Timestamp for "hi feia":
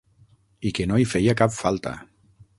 1.03-1.37